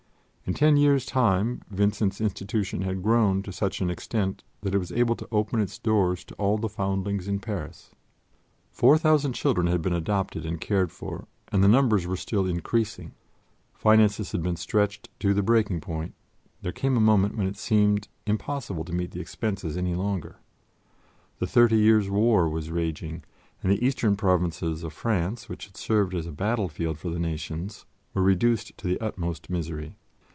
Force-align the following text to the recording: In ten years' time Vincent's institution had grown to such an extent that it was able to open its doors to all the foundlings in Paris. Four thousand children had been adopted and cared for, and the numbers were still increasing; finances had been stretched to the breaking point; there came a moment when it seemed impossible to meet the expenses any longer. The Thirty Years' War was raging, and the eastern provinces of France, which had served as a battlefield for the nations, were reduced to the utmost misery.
In 0.43 0.55
ten 0.55 0.75
years' 0.75 1.05
time 1.05 1.61
Vincent's 1.69 2.19
institution 2.19 2.81
had 2.81 3.01
grown 3.01 3.41
to 3.43 3.53
such 3.53 3.79
an 3.79 3.89
extent 3.89 4.43
that 4.59 4.75
it 4.75 4.79
was 4.79 4.91
able 4.91 5.15
to 5.15 5.27
open 5.31 5.61
its 5.61 5.79
doors 5.79 6.25
to 6.25 6.35
all 6.35 6.57
the 6.57 6.67
foundlings 6.67 7.29
in 7.29 7.39
Paris. 7.39 7.91
Four 8.69 8.97
thousand 8.97 9.31
children 9.31 9.67
had 9.67 9.81
been 9.81 9.93
adopted 9.93 10.45
and 10.45 10.59
cared 10.59 10.91
for, 10.91 11.25
and 11.53 11.63
the 11.63 11.69
numbers 11.69 12.05
were 12.05 12.17
still 12.17 12.45
increasing; 12.45 13.13
finances 13.73 14.33
had 14.33 14.43
been 14.43 14.57
stretched 14.57 15.07
to 15.21 15.33
the 15.33 15.41
breaking 15.41 15.79
point; 15.79 16.15
there 16.61 16.73
came 16.73 16.97
a 16.97 16.99
moment 16.99 17.37
when 17.37 17.47
it 17.47 17.55
seemed 17.55 18.09
impossible 18.27 18.83
to 18.83 18.91
meet 18.93 19.11
the 19.11 19.21
expenses 19.21 19.77
any 19.77 19.95
longer. 19.95 20.35
The 21.39 21.47
Thirty 21.47 21.77
Years' 21.77 22.09
War 22.09 22.49
was 22.49 22.69
raging, 22.71 23.23
and 23.63 23.71
the 23.71 23.81
eastern 23.85 24.17
provinces 24.17 24.83
of 24.83 24.91
France, 24.91 25.47
which 25.47 25.67
had 25.67 25.77
served 25.77 26.13
as 26.13 26.25
a 26.25 26.31
battlefield 26.33 26.97
for 26.99 27.07
the 27.09 27.19
nations, 27.19 27.85
were 28.13 28.21
reduced 28.23 28.77
to 28.79 28.87
the 28.89 28.99
utmost 28.99 29.49
misery. 29.49 29.95